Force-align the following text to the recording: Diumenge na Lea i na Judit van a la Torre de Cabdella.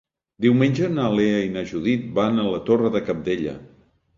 Diumenge 0.45 0.87
na 0.93 1.09
Lea 1.19 1.43
i 1.47 1.51
na 1.57 1.63
Judit 1.73 2.09
van 2.21 2.45
a 2.45 2.49
la 2.55 2.63
Torre 2.71 2.93
de 2.97 3.03
Cabdella. 3.11 3.55